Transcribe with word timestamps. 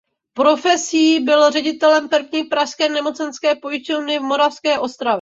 Profesí 0.33 1.19
byl 1.19 1.51
ředitelem 1.51 2.09
První 2.09 2.43
pražské 2.43 2.89
nemocenské 2.89 3.55
pojišťovny 3.55 4.19
v 4.19 4.21
Moravské 4.21 4.79
Ostravě. 4.79 5.09